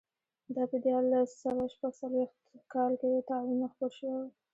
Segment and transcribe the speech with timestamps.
[0.55, 2.39] دا په دیارلس سوه شپږ څلوېښت
[2.73, 4.25] کال کې طاعون خپور شوی و.